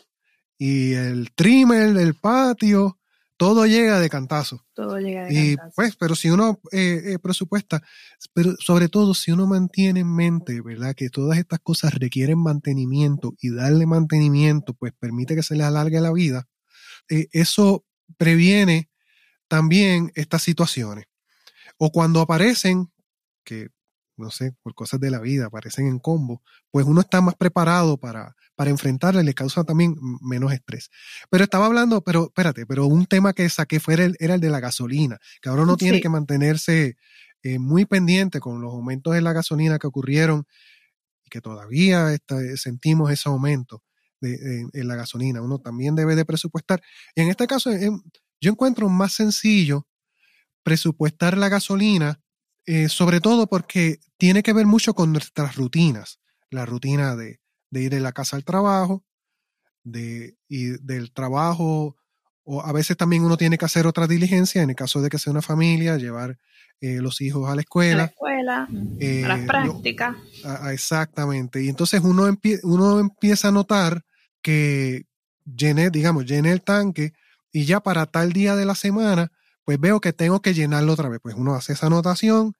[0.57, 2.99] y el trimmer del patio
[3.37, 4.65] todo llega de cantazo.
[4.73, 7.81] Todo llega de y, Pues, pero si uno eh, eh, presupuesta,
[8.33, 10.95] pero sobre todo si uno mantiene en mente, ¿verdad?
[10.95, 15.99] Que todas estas cosas requieren mantenimiento y darle mantenimiento, pues permite que se le alargue
[15.99, 16.47] la vida,
[17.09, 17.85] eh, eso
[18.17, 18.89] previene
[19.47, 21.05] también estas situaciones.
[21.85, 22.93] O cuando aparecen,
[23.43, 23.67] que
[24.15, 26.41] no sé, por cosas de la vida, aparecen en combo,
[26.71, 30.89] pues uno está más preparado para, para enfrentarle, le causa también menos estrés.
[31.29, 34.49] Pero estaba hablando, pero espérate, pero un tema que saqué fuera el, era el de
[34.49, 36.95] la gasolina, que ahora uno tiene que mantenerse
[37.41, 40.47] eh, muy pendiente con los aumentos de la gasolina que ocurrieron
[41.25, 42.15] y que todavía
[42.55, 43.83] sentimos ese aumento
[44.21, 45.41] de, en la gasolina.
[45.41, 46.81] Uno también debe de presupuestar.
[47.13, 47.71] Y en este caso,
[48.39, 49.85] yo encuentro más sencillo
[50.63, 52.19] presupuestar la gasolina
[52.65, 57.89] eh, sobre todo porque tiene que ver mucho con nuestras rutinas, la rutina de, ir
[57.89, 59.03] de la casa al trabajo,
[59.83, 61.97] de, y del trabajo,
[62.43, 65.19] o a veces también uno tiene que hacer otra diligencia, en el caso de que
[65.19, 66.37] sea una familia, llevar
[66.79, 67.93] eh, los hijos a la escuela.
[67.93, 70.15] A la escuela, a las eh, prácticas.
[70.71, 71.61] exactamente.
[71.61, 74.05] Y entonces uno, uno empieza a notar
[74.41, 75.05] que
[75.43, 77.11] llené, digamos, llené el tanque
[77.51, 79.33] y ya para tal día de la semana
[79.65, 81.19] pues veo que tengo que llenarlo otra vez.
[81.21, 82.53] Pues uno hace esa anotación.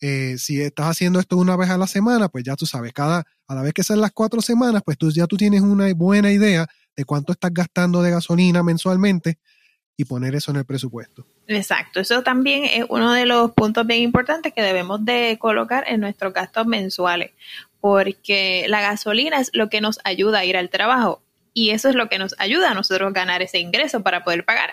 [0.00, 3.24] Eh, si estás haciendo esto una vez a la semana, pues ya tú sabes, cada,
[3.46, 6.32] a la vez que sean las cuatro semanas, pues tú ya tú tienes una buena
[6.32, 9.38] idea de cuánto estás gastando de gasolina mensualmente
[9.98, 11.26] y poner eso en el presupuesto.
[11.46, 16.00] Exacto, eso también es uno de los puntos bien importantes que debemos de colocar en
[16.00, 17.32] nuestros gastos mensuales,
[17.82, 21.20] porque la gasolina es lo que nos ayuda a ir al trabajo
[21.52, 24.70] y eso es lo que nos ayuda a nosotros ganar ese ingreso para poder pagar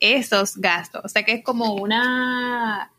[0.00, 1.02] esos gastos.
[1.04, 2.92] O sea que es como una...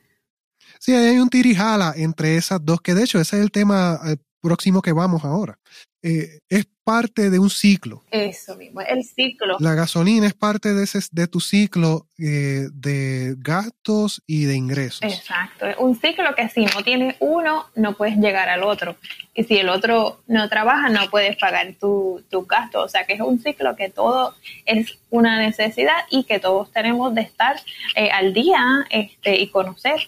[0.80, 4.18] Sí, hay un tirijala entre esas dos, que de hecho ese es el tema eh,
[4.41, 5.58] próximo que vamos ahora.
[6.04, 8.04] Eh, es parte de un ciclo.
[8.10, 9.58] Eso mismo, el ciclo.
[9.60, 15.04] La gasolina es parte de, ese, de tu ciclo eh, de gastos y de ingresos.
[15.04, 18.97] Exacto, es un ciclo que si no tienes uno, no puedes llegar al otro.
[19.36, 22.86] Y si el otro no trabaja, no puedes pagar tus tu gastos.
[22.86, 24.34] O sea que es un ciclo que todo
[24.65, 27.58] es una necesidad y que todos tenemos de estar
[27.95, 29.99] eh, al día este, y conocer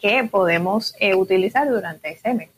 [0.00, 2.50] que podemos utilizar durante ese mes.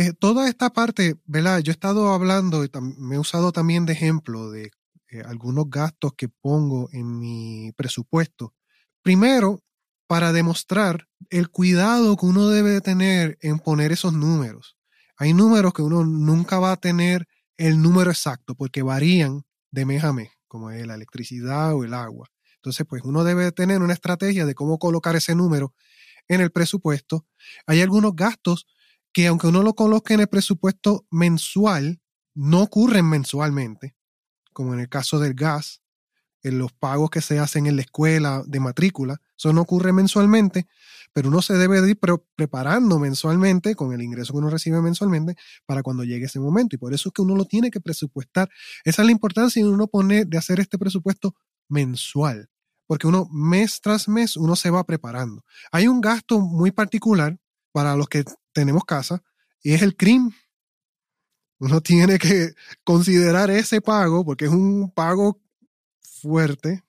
[0.00, 1.58] Eh, toda esta parte, ¿verdad?
[1.58, 4.70] Yo he estado hablando y me he usado también de ejemplo de
[5.10, 8.54] eh, algunos gastos que pongo en mi presupuesto.
[9.02, 9.60] Primero,
[10.06, 14.76] para demostrar el cuidado que uno debe tener en poner esos números.
[15.16, 20.04] Hay números que uno nunca va a tener el número exacto porque varían de mes
[20.04, 22.28] a mes, como es la electricidad o el agua.
[22.54, 25.74] Entonces, pues uno debe tener una estrategia de cómo colocar ese número
[26.28, 27.26] en el presupuesto.
[27.66, 28.68] Hay algunos gastos
[29.12, 32.00] que aunque uno lo coloque en el presupuesto mensual,
[32.34, 33.96] no ocurren mensualmente,
[34.52, 35.82] como en el caso del gas,
[36.42, 40.68] en los pagos que se hacen en la escuela de matrícula, eso no ocurre mensualmente,
[41.12, 42.00] pero uno se debe de ir
[42.36, 46.76] preparando mensualmente con el ingreso que uno recibe mensualmente para cuando llegue ese momento.
[46.76, 48.48] Y por eso es que uno lo tiene que presupuestar.
[48.84, 51.34] Esa es la importancia de uno poner, de hacer este presupuesto
[51.68, 52.48] mensual,
[52.86, 55.44] porque uno mes tras mes uno se va preparando.
[55.72, 57.38] Hay un gasto muy particular
[57.72, 59.22] para los que tenemos casa
[59.62, 60.34] y es el crimen.
[61.58, 65.40] Uno tiene que considerar ese pago porque es un pago
[66.00, 66.82] fuerte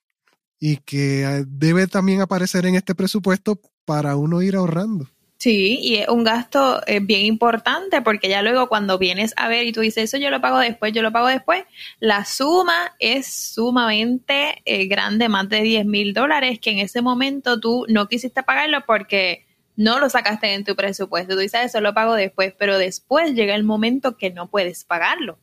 [0.59, 5.07] y que eh, debe también aparecer en este presupuesto para uno ir ahorrando.
[5.39, 9.65] Sí, y es un gasto eh, bien importante porque ya luego cuando vienes a ver
[9.65, 11.63] y tú dices, eso yo lo pago después, yo lo pago después,
[12.01, 17.57] la suma es sumamente eh, grande, más de 10 mil dólares, que en ese momento
[17.57, 19.45] tú no quisiste pagarlo porque
[19.79, 23.55] no lo sacaste en tu presupuesto, tú dices, eso lo pago después, pero después llega
[23.55, 25.39] el momento que no puedes pagarlo,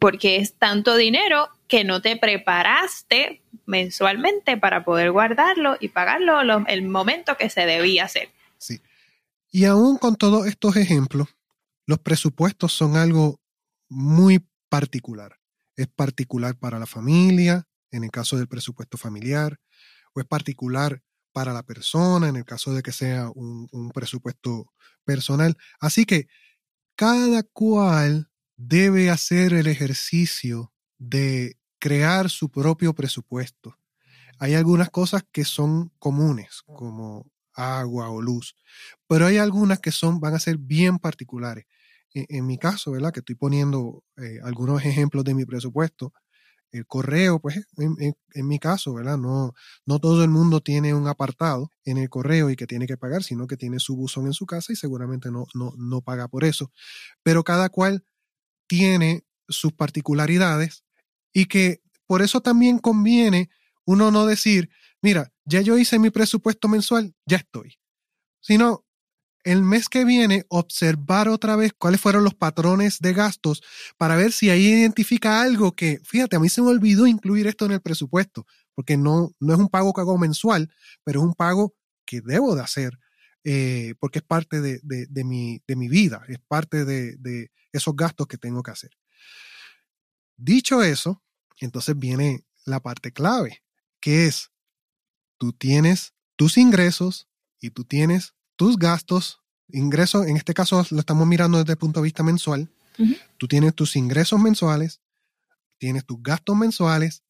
[0.00, 6.88] porque es tanto dinero que no te preparaste mensualmente para poder guardarlo y pagarlo el
[6.88, 8.30] momento que se debía hacer.
[8.58, 8.80] Sí.
[9.52, 11.28] Y aún con todos estos ejemplos,
[11.86, 13.38] los presupuestos son algo
[13.88, 15.36] muy particular.
[15.76, 19.60] Es particular para la familia, en el caso del presupuesto familiar,
[20.12, 24.72] o es particular para la persona, en el caso de que sea un, presupuesto
[25.04, 25.56] personal.
[25.80, 26.28] Así que
[26.94, 33.76] cada cual debe hacer el ejercicio de crear su propio presupuesto.
[34.38, 38.56] Hay algunas cosas que son comunes, como agua o luz,
[39.06, 41.66] pero hay algunas que son, van a ser bien particulares.
[42.12, 43.12] En, mi caso, ¿verdad?
[43.12, 46.12] Que estoy poniendo eh, algunos ejemplos de mi presupuesto,
[46.72, 49.18] el correo, pues en, mi caso, ¿verdad?
[49.18, 49.54] No,
[49.86, 53.22] no todo el mundo tiene un apartado en el correo y que tiene que pagar,
[53.22, 56.44] sino que tiene su buzón en su casa y seguramente no, no, no paga por
[56.44, 56.70] eso.
[57.22, 58.04] Pero cada cual
[58.66, 60.84] tiene sus particularidades
[61.32, 63.50] y que por eso también conviene
[63.84, 64.70] uno no decir,
[65.02, 67.78] mira, ya yo hice mi presupuesto mensual, ya estoy.
[68.40, 68.84] Sino
[69.44, 73.62] el mes que viene observar otra vez cuáles fueron los patrones de gastos
[73.96, 77.64] para ver si ahí identifica algo que, fíjate, a mí se me olvidó incluir esto
[77.64, 80.70] en el presupuesto, porque no, no es un pago que hago mensual,
[81.04, 81.74] pero es un pago
[82.04, 82.98] que debo de hacer,
[83.44, 84.80] eh, porque es parte de,
[85.24, 88.90] mi, de mi vida, es parte de, de esos gastos que tengo que hacer.
[90.36, 91.22] Dicho eso,
[91.60, 93.62] entonces viene la parte clave,
[94.00, 94.50] que es,
[95.38, 97.28] tú tienes tus ingresos
[97.60, 102.00] y tú tienes tus gastos, ingresos, en este caso lo estamos mirando desde el punto
[102.00, 102.68] de vista mensual,
[103.38, 105.00] tú tienes tus ingresos mensuales,
[105.78, 107.22] tienes tus gastos mensuales,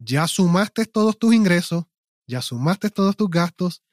[0.00, 1.84] ya sumaste todos tus ingresos,
[2.26, 3.84] ya sumaste todos tus gastos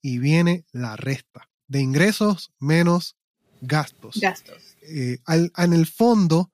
[0.00, 3.16] y viene la resta de ingresos menos
[3.60, 4.20] gastos.
[4.20, 4.76] Gastos.
[4.82, 5.18] Eh,
[5.56, 6.52] en el fondo,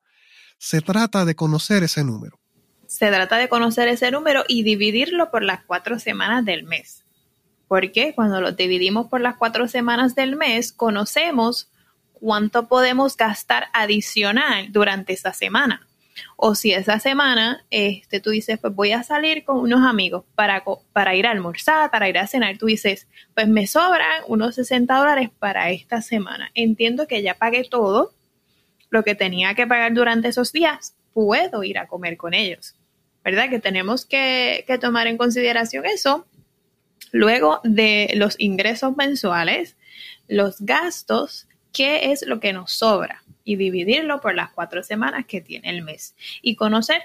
[0.57, 2.41] se trata de conocer ese número.
[2.87, 7.02] Se trata de conocer ese número y dividirlo por las cuatro semanas del mes
[7.73, 11.71] porque cuando lo dividimos por las cuatro semanas del mes, conocemos
[12.13, 15.89] cuánto podemos gastar adicional durante esa semana.
[16.37, 20.63] O si esa semana este, tú dices, pues voy a salir con unos amigos para,
[20.93, 24.95] para ir a almorzar, para ir a cenar, tú dices, pues me sobran unos 60
[24.95, 26.51] dólares para esta semana.
[26.53, 28.13] Entiendo que ya pagué todo
[28.91, 32.75] lo que tenía que pagar durante esos días, puedo ir a comer con ellos.
[33.25, 33.49] ¿Verdad?
[33.49, 36.27] Que tenemos que, que tomar en consideración eso
[37.13, 39.77] Luego de los ingresos mensuales,
[40.29, 45.41] los gastos, qué es lo que nos sobra y dividirlo por las cuatro semanas que
[45.41, 47.03] tiene el mes y conocer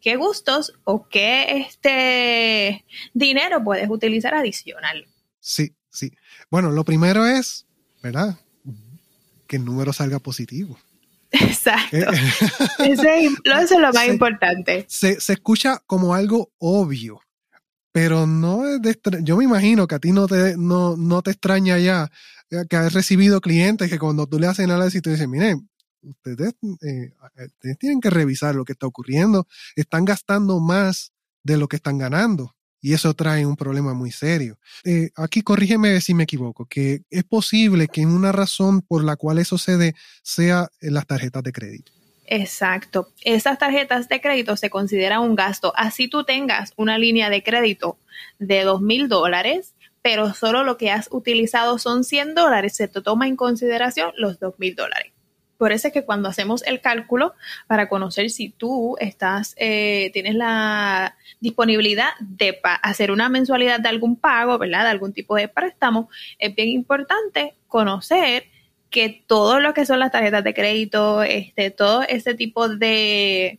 [0.00, 2.84] qué gustos o qué este
[3.14, 5.06] dinero puedes utilizar adicional.
[5.40, 6.12] Sí, sí.
[6.50, 7.66] Bueno, lo primero es,
[8.02, 8.36] ¿verdad?
[9.46, 10.78] Que el número salga positivo.
[11.30, 11.96] Exacto.
[11.96, 12.06] Eh,
[12.78, 14.84] eso es lo más importante.
[14.88, 17.20] Se, se, escucha como algo obvio,
[17.92, 21.30] pero no es de yo me imagino que a ti no te, no, no te
[21.30, 22.10] extraña ya
[22.50, 25.68] eh, que has recibido clientes que cuando tú le haces análisis te dicen, miren,
[26.02, 27.12] ustedes, eh,
[27.46, 31.98] ustedes tienen que revisar lo que está ocurriendo, están gastando más de lo que están
[31.98, 32.54] ganando.
[32.84, 34.58] Y eso trae un problema muy serio.
[34.82, 39.38] Eh, aquí corrígeme si me equivoco, que es posible que una razón por la cual
[39.38, 41.92] eso se dé sea las tarjetas de crédito.
[42.26, 43.08] Exacto.
[43.22, 45.72] Esas tarjetas de crédito se consideran un gasto.
[45.76, 47.98] Así tú tengas una línea de crédito
[48.38, 53.02] de dos mil dólares, pero solo lo que has utilizado son 100 dólares, se te
[53.02, 55.12] toma en consideración los dos mil dólares.
[55.62, 57.34] Por eso es que cuando hacemos el cálculo
[57.68, 64.16] para conocer si tú estás, eh, tienes la disponibilidad de hacer una mensualidad de algún
[64.16, 64.82] pago, ¿verdad?
[64.82, 68.46] De algún tipo de préstamo, es bien importante conocer
[68.92, 73.58] que todo lo que son las tarjetas de crédito, este, todo ese tipo de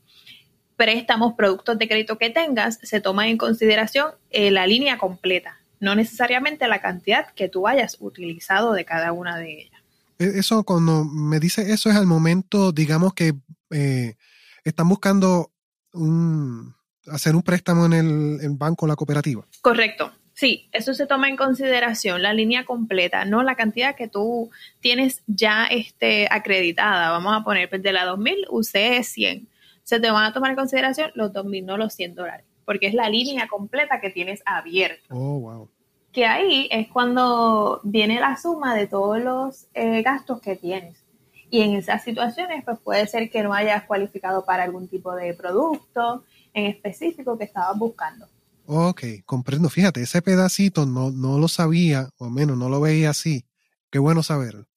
[0.78, 5.96] préstamos, productos de crédito que tengas, se toma en consideración eh, la línea completa, no
[5.96, 9.82] necesariamente la cantidad que tú hayas utilizado de cada una de ellas.
[10.20, 13.34] E, eso, cuando me dice eso es al momento, digamos que
[13.72, 14.16] eh,
[14.64, 15.52] están buscando
[15.94, 16.76] un,
[17.08, 19.44] hacer un préstamo en el, el banco o la cooperativa.
[19.62, 20.12] Correcto.
[20.44, 25.24] Sí, eso se toma en consideración, la línea completa, no la cantidad que tú tienes
[25.26, 27.12] ya este, acreditada.
[27.12, 29.48] Vamos a poner, pues, de la 2000 usé 100.
[29.84, 32.94] Se te van a tomar en consideración los 2000, no los 100 dólares, porque es
[32.94, 35.16] la línea completa que tienes abierta.
[35.16, 35.70] Oh, wow.
[36.12, 41.06] Que ahí es cuando viene la suma de todos los eh, gastos que tienes.
[41.52, 45.36] Y en esas situaciones, pues puede ser que no hayas cualificado para algún tipo de
[45.36, 48.28] producto en específico que estabas buscando
[48.66, 49.70] Ok, comprendo.
[49.70, 53.46] Fíjate, ese pedacito no, no lo sabía, o menos no lo veía así.
[53.92, 54.68] Qué bueno saberlo.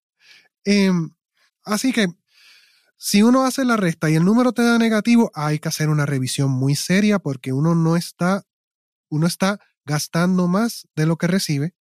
[0.64, 1.10] Em,
[1.64, 2.08] así que,
[2.98, 6.06] si uno hace la resta y el número te da negativo, hay que hacer una
[6.06, 8.44] revisión muy seria porque uno no está,
[9.10, 11.74] uno está gastando más de lo que recibe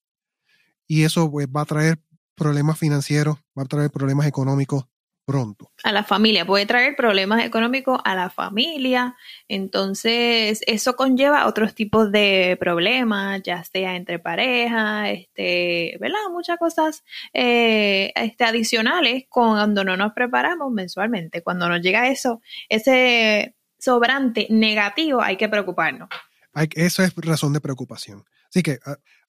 [0.86, 2.00] y eso pues, va a traer
[2.34, 4.86] problemas financieros, va a traer problemas económicos
[5.24, 5.70] pronto.
[5.82, 9.16] A la familia, puede traer problemas económicos a la familia,
[9.48, 16.18] entonces eso conlleva otros tipos de problemas, ya sea entre parejas, este, ¿verdad?
[16.30, 21.42] Muchas cosas eh, este, adicionales cuando no nos preparamos mensualmente.
[21.42, 26.08] Cuando nos llega eso, ese sobrante negativo, hay que preocuparnos.
[26.52, 28.24] Hay, eso es razón de preocupación.
[28.48, 28.78] Así que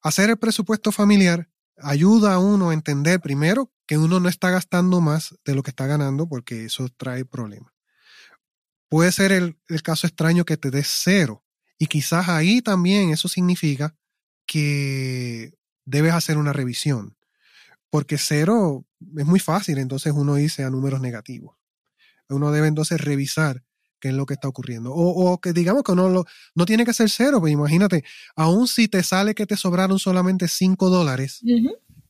[0.02, 5.00] hacer el presupuesto familiar ayuda a uno a entender primero que uno no está gastando
[5.00, 7.72] más de lo que está ganando porque eso trae problemas.
[8.88, 11.44] Puede ser el, caso extraño que te des cero
[11.78, 13.96] y quizás ahí también eso significa
[14.46, 17.16] que debes hacer una revisión
[17.90, 18.84] porque cero
[19.16, 21.56] es muy fácil, entonces uno dice a números negativos.
[22.28, 23.62] Uno debe entonces revisar
[24.00, 24.92] qué es lo que está ocurriendo.
[24.92, 28.88] O, que digamos que no, lo, no tiene que ser cero, pues imagínate, aun si
[28.88, 31.40] te sale que te sobraron solamente cinco dólares,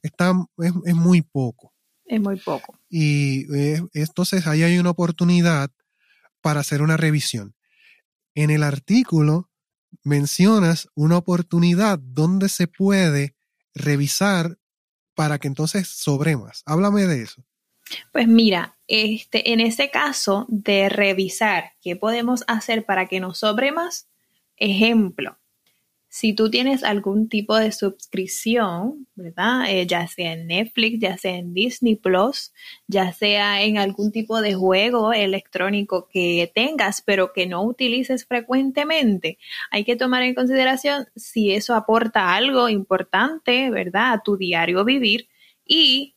[0.07, 1.73] está, es, muy poco.
[2.05, 2.79] Es muy poco.
[2.89, 5.71] Y eh, entonces ahí hay una oportunidad
[6.41, 7.55] para hacer una revisión.
[8.35, 9.51] En el artículo
[10.03, 13.35] mencionas una oportunidad donde se puede
[13.75, 14.59] revisar
[15.15, 16.63] para que entonces sobre más.
[16.67, 17.45] Háblame de eso.
[18.13, 23.73] Pues mira, este, en ese caso de revisar qué podemos hacer para que nos sobre
[23.73, 24.09] más,
[24.57, 25.39] ejemplo,
[26.17, 29.67] si tú tienes algún tipo de suscripción, ¿verdad?
[29.69, 32.55] Eh, ya sea en Netflix, ya sea en Disney Plus,
[32.87, 39.37] ya sea en algún tipo de juego electrónico que tengas, pero que no utilices frecuentemente,
[39.71, 44.15] hay que tomar en consideración si eso aporta algo importante, ¿verdad?
[44.15, 45.29] A tu diario vivir
[45.67, 46.16] y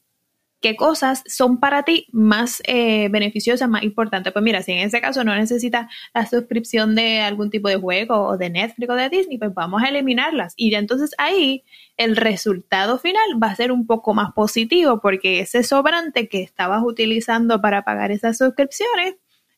[0.62, 4.34] qué cosas son para ti más eh, beneficiosas, más importantes.
[4.34, 8.28] Pues mira, si en ese caso no necesitas la suscripción de algún tipo de juego
[8.28, 10.54] o de Netflix o de Disney, pues vamos a eliminarlas.
[10.56, 11.64] Y ya entonces ahí
[11.98, 16.82] el resultado final va a ser un poco más positivo porque ese sobrante que estabas
[16.84, 19.16] utilizando para pagar esas suscripciones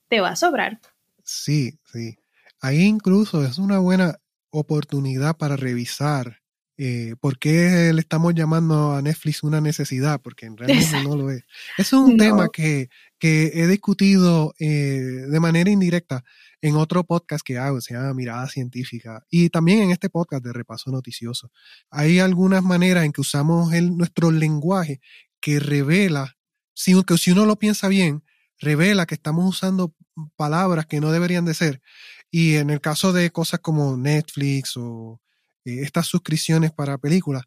[0.08, 0.80] te va a sobrar.
[1.24, 2.18] Sí, sí.
[2.60, 4.20] Ahí incluso es una buena
[4.52, 6.41] oportunidad para revisar
[6.78, 10.22] eh, ¿por qué le estamos llamando a Netflix una necesidad?
[10.22, 11.44] Porque en realidad no lo es.
[11.78, 16.24] es un tema que, he discutido eh, de manera indirecta
[16.62, 20.54] en otro podcast que hago, se llama Mirada Científica, y también en este podcast de
[20.54, 21.52] Repaso Noticioso.
[21.90, 25.02] Hay algunas maneras en que usamos el, nuestro lenguaje
[25.40, 26.38] que revela,
[26.74, 28.24] si, que si uno lo piensa bien,
[28.60, 29.94] revela que estamos usando
[30.36, 31.82] palabras que no deberían de ser.
[32.30, 35.20] Y en el caso de cosas como Netflix o
[35.66, 37.44] eh, estas suscripciones para películas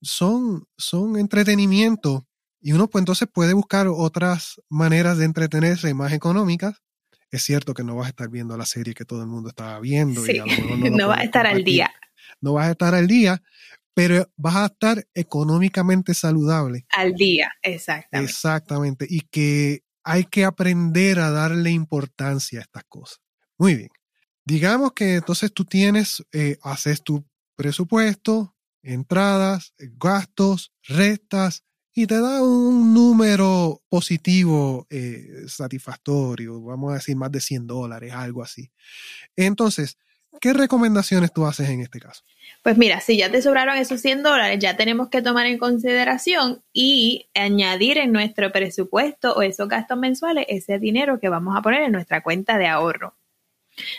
[0.00, 2.26] son, son entretenimiento
[2.60, 6.80] y uno pues entonces puede buscar otras maneras de entretenerse más económicas.
[7.30, 9.80] Es cierto que no vas a estar viendo la serie que todo el mundo estaba
[9.80, 10.24] viendo.
[10.26, 10.40] y
[10.90, 11.90] no, vas a estar al día.
[12.40, 13.42] No vas a estar al día,
[13.94, 16.86] pero vas a estar económicamente saludable.
[16.90, 18.30] Al día, exactamente.
[18.30, 19.06] Exactamente.
[19.08, 23.20] Y que hay que aprender a darle importancia a estas cosas.
[23.58, 23.90] Muy bien.
[24.44, 27.24] Digamos que entonces tú tienes, eh, haces tu
[27.56, 31.64] presupuesto, entradas, gastos, restas,
[31.94, 38.12] y te da un número positivo eh, satisfactorio, vamos a decir más de 100 dólares,
[38.14, 38.70] algo así.
[39.36, 39.98] Entonces,
[40.40, 42.24] ¿qué recomendaciones tú haces en este caso?
[42.62, 46.62] Pues mira, si ya te sobraron esos 100 dólares, ya tenemos que tomar en consideración
[46.72, 51.82] y añadir en nuestro presupuesto o esos gastos mensuales ese dinero que vamos a poner
[51.82, 53.14] en nuestra cuenta de ahorro.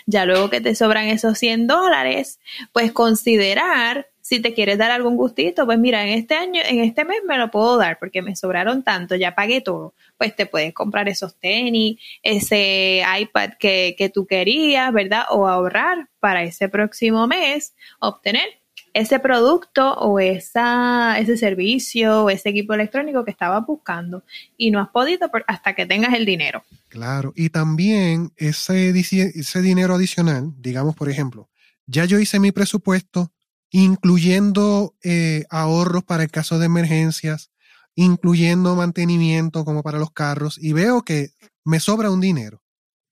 [0.06, 2.40] Ya luego que te sobran esos 100 dólares,
[2.72, 7.04] pues considerar si te quieres dar algún gustito, pues mira, en este año, en este
[7.04, 9.94] mes me lo puedo dar porque me sobraron tanto, ya pagué todo.
[10.16, 15.24] Pues te puedes comprar esos tenis, ese iPad que, que tú querías, ¿verdad?
[15.28, 18.63] O ahorrar para ese próximo mes, obtener
[18.94, 24.22] ese producto o esa, ese servicio o ese equipo electrónico que estabas buscando
[24.56, 26.62] y no has podido hasta que tengas el dinero.
[26.88, 31.50] Claro, y también ese, ese dinero adicional, digamos por ejemplo,
[31.86, 33.32] ya yo hice mi presupuesto,
[33.70, 37.50] incluyendo eh, ahorros para el caso de emergencias,
[37.96, 41.30] incluyendo mantenimiento como para los carros, y veo que
[41.64, 42.62] me sobra un dinero.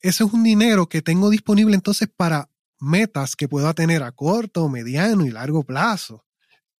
[0.00, 2.48] Ese es un dinero que tengo disponible entonces para
[2.82, 6.24] metas que pueda tener a corto, mediano y largo plazo.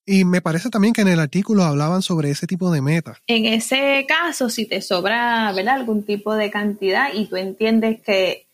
[0.05, 3.19] Y me parece también que en el artículo hablaban sobre ese tipo de metas.
[3.29, 5.75] En ese caso, si te sobra ¿verdad?
[5.75, 8.47] algún tipo de cantidad y tú entiendes que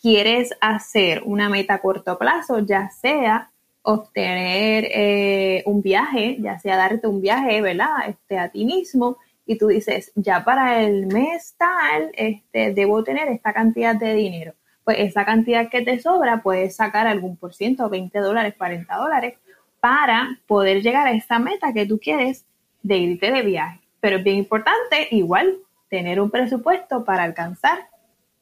[0.00, 3.50] quieres hacer una meta a corto plazo, ya sea
[3.82, 8.08] obtener eh, un viaje, ya sea darte un viaje, ¿verdad?
[8.08, 13.28] Este, a ti mismo, y tú dices, ya para el mes tal, este, debo tener
[13.28, 14.54] esta cantidad de dinero.
[14.88, 19.34] Pues esa cantidad que te sobra, puedes sacar algún por ciento, 20 dólares, 40 dólares,
[19.80, 22.46] para poder llegar a esa meta que tú quieres
[22.82, 23.82] de irte de viaje.
[24.00, 25.58] Pero es bien importante, igual,
[25.90, 27.90] tener un presupuesto para alcanzar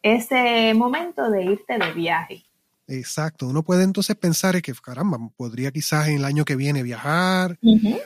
[0.03, 2.45] ese momento de irte de viaje.
[2.87, 7.59] Exacto, uno puede entonces pensar que, caramba, podría quizás en el año que viene viajar,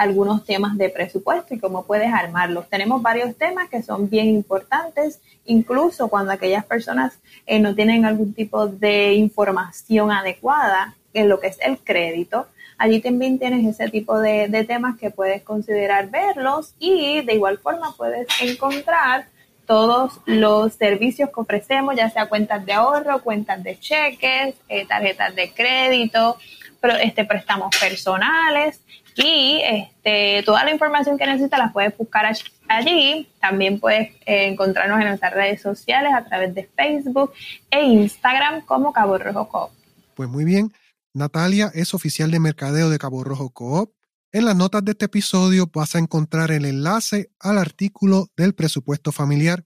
[0.00, 2.70] algunos temas de presupuesto y cómo puedes armarlos.
[2.70, 8.32] Tenemos varios temas que son bien importantes, incluso cuando aquellas personas eh, no tienen algún
[8.32, 12.46] tipo de información adecuada en lo que es el crédito.
[12.78, 17.94] Allí también tienes ese tipo de, temas que puedes considerar verlos y de igual forma
[17.94, 19.26] puedes encontrar
[19.66, 25.34] todos los servicios que ofrecemos, ya sea cuentas de ahorro, cuentas de cheques, eh, tarjetas
[25.34, 26.38] de crédito,
[26.82, 28.80] este, préstamos personales
[29.16, 32.32] y este, toda la información que necesitas la puedes buscar
[32.68, 33.28] allí.
[33.40, 37.32] También puedes eh, encontrarnos en nuestras redes sociales a través de Facebook
[37.70, 39.70] e Instagram como Cabo Rojo Coop.
[40.14, 40.72] Pues muy bien.
[41.12, 43.92] Natalia es oficial de mercadeo de Cabo Rojo Coop.
[44.32, 49.10] En las notas de este episodio vas a encontrar el enlace al artículo del presupuesto
[49.10, 49.64] familiar.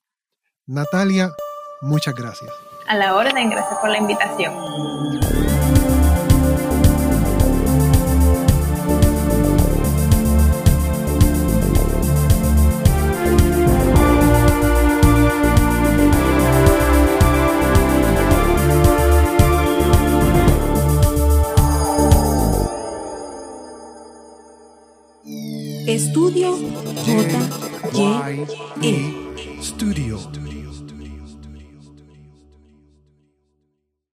[0.66, 1.30] Natalia,
[1.82, 2.50] muchas gracias.
[2.88, 5.43] A la orden, gracias por la invitación.
[25.86, 26.56] Estudio
[27.04, 27.38] J.
[27.92, 28.46] Y.
[28.82, 29.62] E.
[29.62, 30.18] Studio